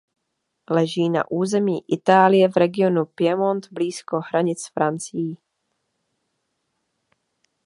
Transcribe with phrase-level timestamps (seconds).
[0.69, 5.37] Leží na území Itálie v regionu Piemont blízko hranic s Francií.